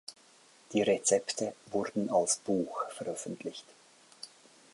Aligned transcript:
Die 0.73 0.81
Rezepte 0.81 1.53
wurden 1.69 2.09
als 2.09 2.37
Buch 2.37 2.89
veröffentlicht. 2.89 3.65